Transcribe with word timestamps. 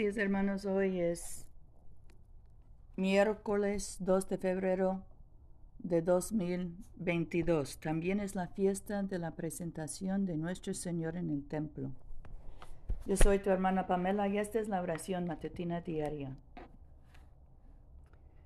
hermanos. 0.00 0.64
Hoy 0.64 0.98
es 0.98 1.44
miércoles 2.96 3.98
2 4.00 4.30
de 4.30 4.38
febrero 4.38 5.04
de 5.78 6.00
2022. 6.00 7.78
También 7.80 8.18
es 8.20 8.34
la 8.34 8.48
fiesta 8.48 9.02
de 9.02 9.18
la 9.18 9.32
presentación 9.32 10.24
de 10.24 10.38
nuestro 10.38 10.72
Señor 10.72 11.16
en 11.16 11.28
el 11.28 11.46
templo. 11.46 11.90
Yo 13.04 13.16
soy 13.18 13.40
tu 13.40 13.50
hermana 13.50 13.86
Pamela 13.86 14.26
y 14.26 14.38
esta 14.38 14.58
es 14.58 14.68
la 14.68 14.80
oración 14.80 15.26
matutina 15.26 15.82
diaria. 15.82 16.34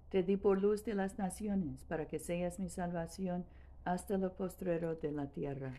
Te 0.09 0.25
di 0.25 0.37
por 0.37 0.61
luz 0.61 0.85
de 0.85 0.95
las 0.95 1.19
naciones 1.19 1.85
para 1.85 2.09
que 2.09 2.19
seas 2.19 2.59
mi 2.59 2.69
salvación 2.69 3.45
hasta 3.85 4.19
lo 4.19 4.35
postrero 4.35 4.97
de 4.97 5.13
la 5.13 5.31
tierra. 5.31 5.75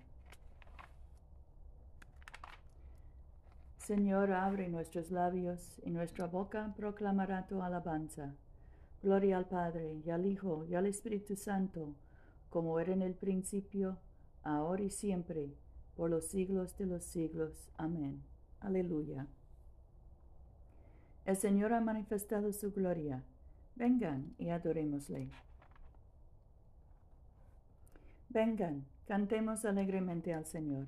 Señor, 3.86 4.32
abre 4.32 4.68
nuestros 4.68 5.12
labios 5.12 5.80
y 5.84 5.92
nuestra 5.92 6.26
boca 6.26 6.74
proclamará 6.76 7.46
tu 7.46 7.62
alabanza. 7.62 8.34
Gloria 9.04 9.38
al 9.38 9.46
Padre, 9.46 10.02
y 10.04 10.10
al 10.10 10.26
Hijo, 10.26 10.66
y 10.66 10.74
al 10.74 10.88
Espíritu 10.88 11.36
Santo, 11.36 11.94
como 12.50 12.80
era 12.80 12.94
en 12.94 13.04
el 13.04 13.14
principio, 13.14 14.00
ahora 14.42 14.82
y 14.82 14.90
siempre, 14.90 15.54
por 15.96 16.10
los 16.10 16.26
siglos 16.26 16.76
de 16.80 16.88
los 16.88 17.04
siglos. 17.04 17.70
Amén. 17.78 18.24
Aleluya. 18.60 19.28
El 21.26 21.38
Señor 21.38 21.72
ha 21.72 21.80
manifestado 21.80 22.52
su 22.54 22.72
gloria. 22.72 23.22
Vengan 23.76 24.34
y 24.40 24.50
adorémosle. 24.50 25.30
Vengan, 28.30 28.84
cantemos 29.06 29.64
alegremente 29.64 30.34
al 30.34 30.48
Señor. 30.48 30.88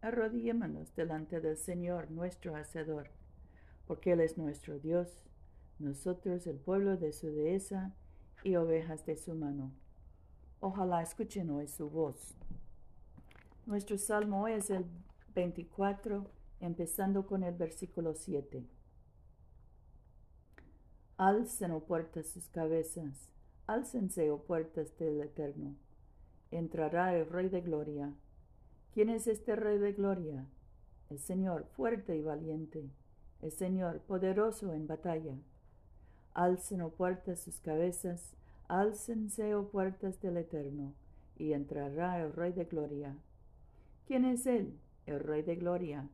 arrodillémonos 0.00 0.94
delante 0.94 1.40
del 1.40 1.56
Señor 1.56 2.10
nuestro 2.10 2.54
Hacedor, 2.54 3.08
porque 3.86 4.12
Él 4.12 4.20
es 4.20 4.36
nuestro 4.36 4.78
Dios, 4.78 5.24
nosotros 5.78 6.46
el 6.46 6.56
pueblo 6.56 6.96
de 6.96 7.12
su 7.12 7.28
dehesa 7.28 7.94
y 8.44 8.56
ovejas 8.56 9.04
de 9.06 9.16
su 9.16 9.34
mano. 9.34 9.72
Ojalá 10.60 11.02
escuchen 11.02 11.50
hoy 11.50 11.68
su 11.68 11.90
voz. 11.90 12.34
Nuestro 13.66 13.98
salmo 13.98 14.48
es 14.48 14.70
el 14.70 14.86
24, 15.34 16.30
empezando 16.60 17.26
con 17.26 17.42
el 17.42 17.54
versículo 17.54 18.14
7. 18.14 18.64
Alcen, 21.18 21.70
o 21.72 21.76
oh 21.78 21.84
puertas, 21.84 22.28
sus 22.28 22.48
cabezas, 22.48 23.30
álcense, 23.66 24.30
o 24.30 24.36
oh 24.36 24.42
puertas 24.42 24.96
del 24.98 25.20
Eterno. 25.20 25.74
Entrará 26.50 27.16
el 27.16 27.28
Rey 27.28 27.48
de 27.48 27.60
Gloria 27.60 28.12
¿Quién 28.96 29.10
es 29.10 29.26
este 29.26 29.54
Rey 29.56 29.76
de 29.76 29.92
Gloria? 29.92 30.46
El 31.10 31.18
Señor 31.18 31.66
fuerte 31.66 32.16
y 32.16 32.22
valiente, 32.22 32.88
el 33.42 33.52
Señor 33.52 34.00
poderoso 34.00 34.72
en 34.72 34.86
batalla. 34.86 35.36
Alcen, 36.32 36.80
o 36.80 36.86
oh 36.86 36.90
puertas, 36.92 37.40
sus 37.40 37.60
cabezas, 37.60 38.34
álcense, 38.68 39.54
o 39.54 39.60
oh 39.60 39.68
puertas 39.68 40.18
del 40.22 40.38
Eterno, 40.38 40.94
y 41.36 41.52
entrará 41.52 42.22
el 42.22 42.32
Rey 42.32 42.54
de 42.54 42.64
Gloria. 42.64 43.14
¿Quién 44.06 44.24
es 44.24 44.46
Él? 44.46 44.80
El 45.04 45.20
Rey 45.20 45.42
de 45.42 45.56
Gloria. 45.56 46.08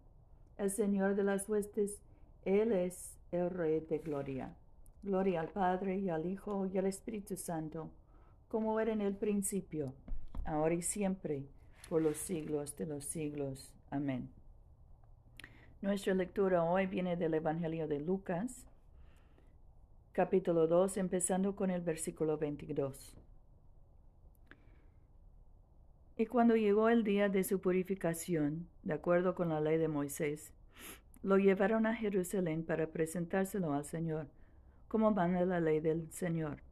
El 0.59 0.73
Señor 0.73 1.15
de 1.15 1.23
las 1.23 1.49
huestes, 1.49 2.03
Él 2.45 2.73
es 2.73 3.17
el 3.31 3.51
Rey 3.51 3.79
de 3.79 3.99
Gloria. 3.99 4.57
Gloria 5.05 5.41
al 5.43 5.51
Padre 5.51 5.99
y 5.99 6.11
al 6.11 6.27
Hijo 6.27 6.67
y 6.67 6.77
al 6.79 6.87
Espíritu 6.87 7.37
Santo, 7.37 7.93
como 8.49 8.81
era 8.81 8.93
en 8.93 9.03
el 9.03 9.17
principio, 9.17 9.95
ahora 10.45 10.75
y 10.75 10.83
siempre, 10.83 11.47
por 11.93 12.01
los 12.01 12.17
siglos 12.17 12.75
de 12.79 12.87
los 12.87 13.05
siglos. 13.05 13.71
Amén. 13.91 14.31
Nuestra 15.83 16.15
lectura 16.15 16.65
hoy 16.65 16.87
viene 16.87 17.19
del 17.19 17.35
Evangelio 17.35 17.87
de 17.87 18.01
Lucas, 18.01 18.65
capítulo 20.13 20.67
2, 20.69 20.97
empezando 20.97 21.55
con 21.55 21.71
el 21.71 21.83
versículo 21.83 22.39
22. 22.39 23.15
Y 26.17 26.25
cuando 26.25 26.57
llegó 26.57 26.89
el 26.89 27.05
día 27.05 27.29
de 27.29 27.45
su 27.45 27.61
purificación, 27.61 28.71
de 28.85 28.95
acuerdo 28.95 29.35
con 29.35 29.51
la 29.51 29.61
ley 29.61 29.77
de 29.77 29.89
Moisés, 29.89 30.55
lo 31.23 31.37
llevaron 31.37 31.85
a 31.85 31.95
Jerusalén 31.95 32.65
para 32.65 32.87
presentárselo 32.87 33.75
al 33.75 33.85
Señor, 33.85 34.29
como 34.89 35.11
manda 35.11 35.45
la 35.45 35.61
ley 35.61 35.81
del 35.81 36.11
Señor. 36.11 36.63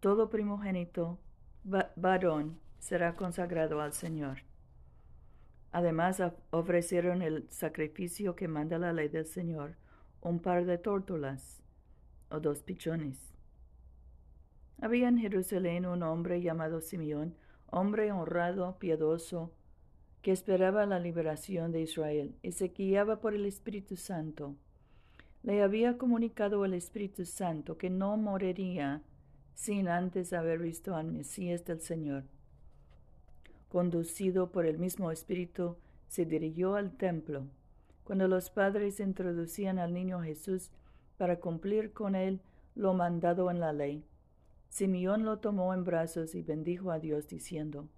Todo 0.00 0.30
primogénito 0.30 1.20
varón 1.94 2.58
será 2.82 3.14
consagrado 3.14 3.80
al 3.80 3.92
Señor. 3.92 4.38
Además 5.70 6.20
ofrecieron 6.50 7.22
el 7.22 7.48
sacrificio 7.48 8.34
que 8.34 8.48
manda 8.48 8.76
la 8.76 8.92
ley 8.92 9.08
del 9.08 9.24
Señor, 9.24 9.76
un 10.20 10.40
par 10.40 10.66
de 10.66 10.78
tórtolas 10.78 11.62
o 12.28 12.40
dos 12.40 12.64
pichones. 12.64 13.36
Había 14.80 15.08
en 15.08 15.18
Jerusalén 15.18 15.86
un 15.86 16.02
hombre 16.02 16.42
llamado 16.42 16.80
Simeón, 16.80 17.36
hombre 17.70 18.10
honrado, 18.10 18.76
piadoso, 18.80 19.52
que 20.20 20.32
esperaba 20.32 20.84
la 20.84 20.98
liberación 20.98 21.70
de 21.70 21.82
Israel 21.82 22.34
y 22.42 22.50
se 22.50 22.68
guiaba 22.68 23.20
por 23.20 23.32
el 23.32 23.46
Espíritu 23.46 23.96
Santo. 23.96 24.56
Le 25.44 25.62
había 25.62 25.98
comunicado 25.98 26.64
el 26.64 26.74
Espíritu 26.74 27.26
Santo 27.26 27.78
que 27.78 27.90
no 27.90 28.16
moriría 28.16 29.02
sin 29.54 29.86
antes 29.86 30.32
haber 30.32 30.58
visto 30.58 30.96
al 30.96 31.12
Mesías 31.12 31.64
del 31.64 31.80
Señor 31.80 32.24
conducido 33.72 34.52
por 34.52 34.66
el 34.66 34.78
mismo 34.78 35.10
Espíritu, 35.10 35.78
se 36.06 36.26
dirigió 36.26 36.74
al 36.74 36.94
templo. 36.94 37.46
Cuando 38.04 38.28
los 38.28 38.50
padres 38.50 39.00
introducían 39.00 39.78
al 39.78 39.94
niño 39.94 40.20
Jesús 40.20 40.70
para 41.16 41.40
cumplir 41.40 41.94
con 41.94 42.14
él 42.14 42.42
lo 42.74 42.92
mandado 42.92 43.50
en 43.50 43.60
la 43.60 43.72
ley, 43.72 44.04
Simeón 44.68 45.24
lo 45.24 45.38
tomó 45.38 45.72
en 45.72 45.84
brazos 45.84 46.34
y 46.34 46.42
bendijo 46.42 46.90
a 46.90 46.98
Dios 46.98 47.28
diciendo, 47.28 47.88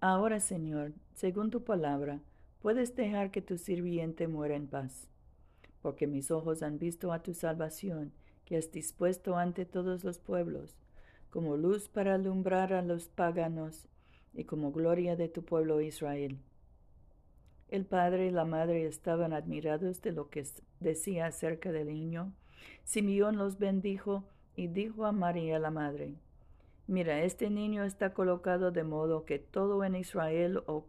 Ahora, 0.00 0.38
Señor, 0.38 0.92
según 1.14 1.50
tu 1.50 1.64
palabra, 1.64 2.20
puedes 2.60 2.94
dejar 2.94 3.30
que 3.30 3.40
tu 3.40 3.56
sirviente 3.56 4.28
muera 4.28 4.54
en 4.54 4.66
paz, 4.66 5.08
porque 5.80 6.06
mis 6.06 6.30
ojos 6.30 6.62
han 6.62 6.78
visto 6.78 7.10
a 7.10 7.22
tu 7.22 7.32
salvación, 7.32 8.12
que 8.44 8.58
has 8.58 8.70
dispuesto 8.70 9.38
ante 9.38 9.64
todos 9.64 10.04
los 10.04 10.18
pueblos, 10.18 10.76
como 11.30 11.56
luz 11.56 11.88
para 11.88 12.16
alumbrar 12.16 12.74
a 12.74 12.82
los 12.82 13.08
paganos 13.08 13.88
y 14.34 14.44
como 14.44 14.72
gloria 14.72 15.16
de 15.16 15.28
tu 15.28 15.44
pueblo 15.44 15.80
Israel. 15.80 16.38
El 17.68 17.86
padre 17.86 18.26
y 18.26 18.30
la 18.30 18.44
madre 18.44 18.86
estaban 18.86 19.32
admirados 19.32 20.02
de 20.02 20.12
lo 20.12 20.28
que 20.28 20.44
decía 20.80 21.26
acerca 21.26 21.72
del 21.72 21.88
niño. 21.88 22.32
Simeón 22.84 23.36
los 23.36 23.58
bendijo 23.58 24.24
y 24.54 24.68
dijo 24.68 25.06
a 25.06 25.12
María 25.12 25.58
la 25.58 25.70
madre, 25.70 26.14
Mira, 26.86 27.22
este 27.22 27.48
niño 27.48 27.84
está 27.84 28.12
colocado 28.12 28.70
de 28.70 28.84
modo 28.84 29.24
que 29.24 29.38
todo 29.38 29.84
en 29.84 29.96
Israel 29.96 30.62
o, 30.66 30.86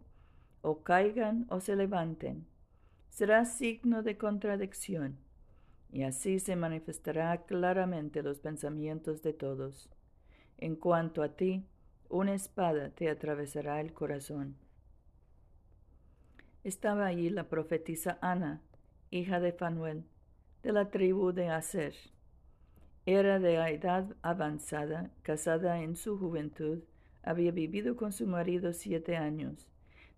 o 0.62 0.84
caigan 0.84 1.46
o 1.50 1.62
se 1.62 1.76
levanten. 1.76 2.46
Será 3.10 3.46
signo 3.46 4.04
de 4.04 4.18
contradicción, 4.18 5.18
y 5.94 6.04
así 6.04 6.40
se 6.40 6.58
manifestará 6.58 7.46
claramente 7.46 8.22
los 8.24 8.40
pensamientos 8.40 9.22
de 9.22 9.32
todos. 9.32 9.90
En 10.58 10.76
cuanto 10.76 11.24
a 11.24 11.30
ti, 11.30 11.66
una 12.10 12.34
espada 12.34 12.90
te 12.90 13.10
atravesará 13.10 13.82
el 13.82 13.94
corazón. 13.94 14.56
Estaba 16.64 17.06
allí 17.06 17.30
la 17.30 17.50
profetisa 17.50 18.18
Ana, 18.22 18.62
hija 19.12 19.40
de 19.40 19.52
Fanuel, 19.52 20.04
de 20.64 20.72
la 20.72 20.90
tribu 20.90 21.32
de 21.32 21.50
Aser. 21.50 21.96
Era 23.06 23.40
de 23.40 23.56
edad 23.56 24.16
avanzada, 24.22 25.12
casada 25.22 25.82
en 25.82 25.96
su 25.96 26.18
juventud, 26.18 26.84
había 27.24 27.52
vivido 27.52 27.96
con 27.96 28.12
su 28.12 28.28
marido 28.28 28.74
siete 28.74 29.16
años. 29.16 29.68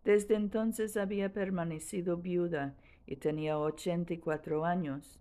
Desde 0.04 0.36
entonces 0.36 0.95
había 0.95 1.33
permanecido 1.33 2.18
viuda 2.18 2.75
y 3.06 3.18
tenía 3.18 3.57
ochenta 3.60 4.13
y 4.13 4.19
cuatro 4.19 4.66
años. 4.66 5.19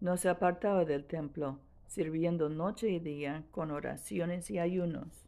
No 0.00 0.16
se 0.16 0.28
apartaba 0.28 0.84
del 0.84 1.04
templo, 1.04 1.58
sirviendo 1.86 2.48
noche 2.48 2.90
y 2.90 2.98
día 3.00 3.44
con 3.50 3.70
oraciones 3.70 4.50
y 4.50 4.58
ayunos 4.58 5.26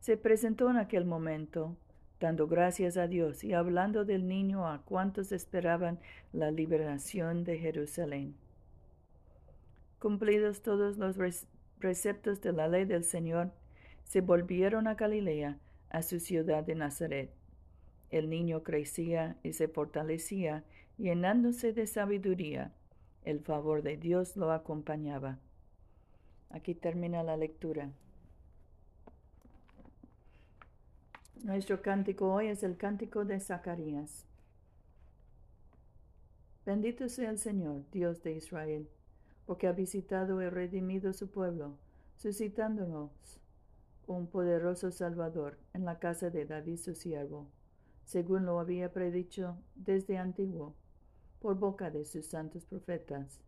se 0.00 0.16
presentó 0.16 0.70
en 0.70 0.78
aquel 0.78 1.04
momento, 1.04 1.76
dando 2.20 2.48
gracias 2.48 2.96
a 2.96 3.06
Dios 3.06 3.44
y 3.44 3.52
hablando 3.52 4.04
del 4.04 4.26
niño 4.26 4.66
a 4.66 4.82
cuantos 4.82 5.30
esperaban 5.30 5.98
la 6.32 6.50
liberación 6.50 7.44
de 7.44 7.58
Jerusalén. 7.58 8.34
Cumplidos 9.98 10.62
todos 10.62 10.96
los 10.96 11.16
preceptos 11.78 12.40
de 12.40 12.52
la 12.52 12.68
ley 12.68 12.86
del 12.86 13.04
Señor, 13.04 13.52
se 14.04 14.22
volvieron 14.22 14.86
a 14.86 14.94
Galilea, 14.94 15.58
a 15.90 16.02
su 16.02 16.18
ciudad 16.18 16.64
de 16.64 16.74
Nazaret. 16.74 17.30
El 18.10 18.30
niño 18.30 18.62
crecía 18.62 19.36
y 19.42 19.52
se 19.52 19.68
fortalecía, 19.68 20.64
llenándose 20.96 21.72
de 21.72 21.86
sabiduría. 21.86 22.72
El 23.24 23.40
favor 23.40 23.82
de 23.82 23.96
Dios 23.96 24.36
lo 24.36 24.50
acompañaba. 24.50 25.38
Aquí 26.48 26.74
termina 26.74 27.22
la 27.22 27.36
lectura. 27.36 27.90
Nuestro 31.42 31.80
cántico 31.80 32.34
hoy 32.34 32.48
es 32.48 32.62
el 32.62 32.76
cántico 32.76 33.24
de 33.24 33.40
Zacarías. 33.40 34.26
Bendito 36.66 37.08
sea 37.08 37.30
el 37.30 37.38
Señor, 37.38 37.82
Dios 37.90 38.22
de 38.22 38.32
Israel, 38.32 38.90
porque 39.46 39.66
ha 39.66 39.72
visitado 39.72 40.42
y 40.42 40.50
redimido 40.50 41.14
su 41.14 41.30
pueblo, 41.30 41.78
suscitándonos 42.14 43.40
un 44.06 44.26
poderoso 44.26 44.90
Salvador 44.90 45.56
en 45.72 45.86
la 45.86 45.98
casa 45.98 46.28
de 46.28 46.44
David 46.44 46.76
su 46.76 46.94
siervo, 46.94 47.46
según 48.04 48.44
lo 48.44 48.60
había 48.60 48.92
predicho 48.92 49.56
desde 49.74 50.18
antiguo, 50.18 50.74
por 51.40 51.58
boca 51.58 51.90
de 51.90 52.04
sus 52.04 52.26
santos 52.26 52.66
profetas. 52.66 53.40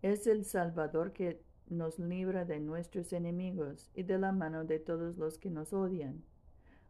Es 0.00 0.26
el 0.26 0.46
Salvador 0.46 1.12
que 1.12 1.42
nos 1.68 1.98
libra 1.98 2.46
de 2.46 2.58
nuestros 2.58 3.12
enemigos 3.12 3.90
y 3.94 4.02
de 4.02 4.16
la 4.16 4.32
mano 4.32 4.64
de 4.64 4.78
todos 4.78 5.18
los 5.18 5.36
que 5.36 5.50
nos 5.50 5.74
odian, 5.74 6.24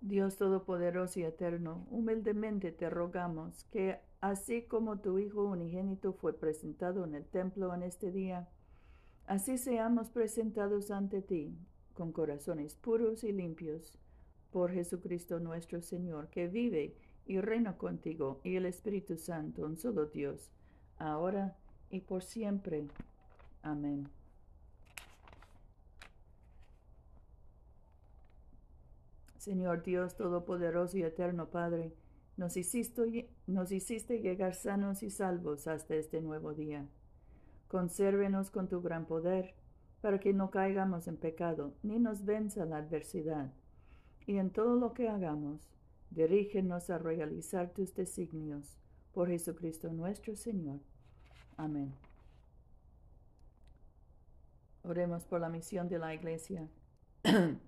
Dios 0.00 0.36
Todopoderoso 0.36 1.20
y 1.20 1.24
Eterno, 1.24 1.86
humildemente 1.90 2.70
te 2.70 2.88
rogamos 2.88 3.64
que, 3.72 3.98
así 4.20 4.62
como 4.62 5.00
tu 5.00 5.18
Hijo 5.18 5.44
unigénito 5.44 6.12
fue 6.12 6.32
presentado 6.32 7.04
en 7.04 7.14
el 7.14 7.24
templo 7.24 7.74
en 7.74 7.82
este 7.82 8.12
día, 8.12 8.48
así 9.26 9.58
seamos 9.58 10.10
presentados 10.10 10.90
ante 10.90 11.20
ti, 11.20 11.56
con 11.94 12.12
corazones 12.12 12.76
puros 12.76 13.24
y 13.24 13.32
limpios, 13.32 13.98
por 14.52 14.72
Jesucristo 14.72 15.40
nuestro 15.40 15.82
Señor, 15.82 16.28
que 16.28 16.46
vive 16.46 16.96
y 17.26 17.40
reina 17.40 17.76
contigo 17.76 18.40
y 18.44 18.56
el 18.56 18.66
Espíritu 18.66 19.16
Santo, 19.16 19.66
un 19.66 19.76
solo 19.76 20.06
Dios, 20.06 20.50
ahora 20.96 21.56
y 21.90 22.00
por 22.00 22.22
siempre. 22.22 22.86
Amén. 23.62 24.08
Señor 29.48 29.82
Dios 29.82 30.14
Todopoderoso 30.14 30.98
y 30.98 31.04
Eterno 31.04 31.48
Padre, 31.48 31.94
nos 32.36 32.58
hiciste, 32.58 33.30
nos 33.46 33.72
hiciste 33.72 34.20
llegar 34.20 34.54
sanos 34.54 35.02
y 35.02 35.08
salvos 35.08 35.66
hasta 35.66 35.94
este 35.94 36.20
nuevo 36.20 36.52
día. 36.52 36.86
Consérvenos 37.68 38.50
con 38.50 38.68
tu 38.68 38.82
gran 38.82 39.06
poder, 39.06 39.54
para 40.02 40.20
que 40.20 40.34
no 40.34 40.50
caigamos 40.50 41.08
en 41.08 41.16
pecado, 41.16 41.72
ni 41.82 41.98
nos 41.98 42.26
venza 42.26 42.66
la 42.66 42.76
adversidad. 42.76 43.50
Y 44.26 44.36
en 44.36 44.50
todo 44.50 44.76
lo 44.76 44.92
que 44.92 45.08
hagamos, 45.08 45.66
dirígenos 46.10 46.90
a 46.90 46.98
realizar 46.98 47.72
tus 47.72 47.94
designios, 47.94 48.76
por 49.14 49.28
Jesucristo 49.28 49.90
nuestro 49.94 50.36
Señor. 50.36 50.80
Amén. 51.56 51.94
Oremos 54.82 55.24
por 55.24 55.40
la 55.40 55.48
misión 55.48 55.88
de 55.88 55.98
la 55.98 56.12
Iglesia. 56.12 56.68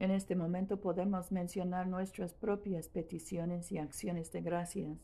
En 0.00 0.12
este 0.12 0.36
momento 0.36 0.80
podemos 0.80 1.32
mencionar 1.32 1.88
nuestras 1.88 2.32
propias 2.32 2.86
peticiones 2.86 3.72
y 3.72 3.78
acciones 3.78 4.30
de 4.30 4.42
gracias. 4.42 4.96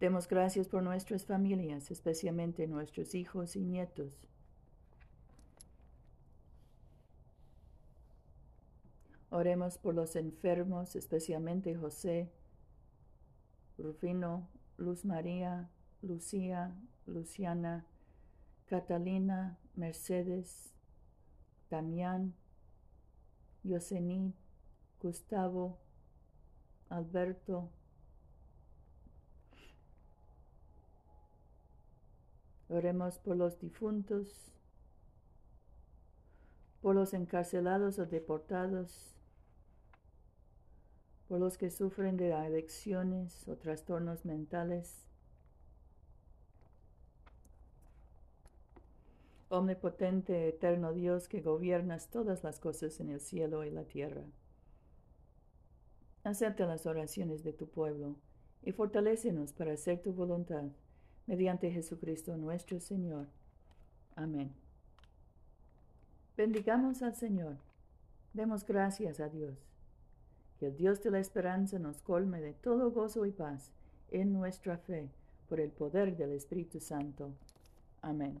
Demos 0.00 0.26
gracias 0.26 0.66
por 0.66 0.82
nuestras 0.82 1.24
familias, 1.24 1.92
especialmente 1.92 2.66
nuestros 2.66 3.14
hijos 3.14 3.54
y 3.54 3.60
nietos. 3.60 4.26
Oremos 9.30 9.78
por 9.78 9.94
los 9.94 10.16
enfermos, 10.16 10.96
especialmente 10.96 11.76
José, 11.76 12.28
Rufino, 13.78 14.48
Luz 14.78 15.04
María, 15.04 15.70
Lucía, 16.02 16.74
Luciana, 17.06 17.86
Catalina, 18.66 19.60
Mercedes, 19.76 20.72
Damián, 21.72 22.34
Yosenit, 23.64 24.34
Gustavo, 25.00 25.78
Alberto, 26.90 27.70
Oremos 32.68 33.18
por 33.18 33.36
los 33.36 33.58
difuntos, 33.58 34.50
por 36.80 36.94
los 36.94 37.12
encarcelados 37.12 37.98
o 37.98 38.06
deportados, 38.06 39.14
por 41.28 41.38
los 41.38 41.58
que 41.58 41.70
sufren 41.70 42.16
de 42.16 42.32
adicciones 42.32 43.46
o 43.46 43.56
trastornos 43.56 44.24
mentales, 44.24 45.06
Omnipotente, 49.52 50.48
eterno 50.48 50.94
Dios 50.94 51.28
que 51.28 51.42
gobiernas 51.42 52.08
todas 52.08 52.42
las 52.42 52.58
cosas 52.58 52.98
en 53.00 53.10
el 53.10 53.20
cielo 53.20 53.64
y 53.64 53.70
la 53.70 53.84
tierra. 53.84 54.22
Acepta 56.24 56.64
las 56.64 56.86
oraciones 56.86 57.42
de 57.42 57.52
tu 57.52 57.68
pueblo 57.68 58.16
y 58.62 58.72
fortalécenos 58.72 59.52
para 59.52 59.74
hacer 59.74 60.00
tu 60.00 60.14
voluntad, 60.14 60.64
mediante 61.26 61.70
Jesucristo 61.70 62.34
nuestro 62.38 62.80
Señor. 62.80 63.26
Amén. 64.14 64.54
Bendigamos 66.34 67.02
al 67.02 67.14
Señor. 67.14 67.58
Demos 68.32 68.64
gracias 68.64 69.20
a 69.20 69.28
Dios. 69.28 69.58
Que 70.58 70.68
el 70.68 70.76
Dios 70.78 71.02
de 71.02 71.10
la 71.10 71.18
esperanza 71.18 71.78
nos 71.78 72.00
colme 72.00 72.40
de 72.40 72.54
todo 72.54 72.90
gozo 72.90 73.26
y 73.26 73.32
paz 73.32 73.70
en 74.10 74.32
nuestra 74.32 74.78
fe, 74.78 75.10
por 75.46 75.60
el 75.60 75.70
poder 75.70 76.16
del 76.16 76.32
Espíritu 76.32 76.80
Santo. 76.80 77.34
Amén. 78.00 78.40